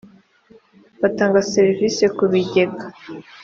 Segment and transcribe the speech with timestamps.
[1.01, 2.85] batanga serivisi ku bigega